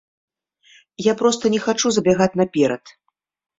[1.11, 2.83] Я проста не хачу забягаць наперад.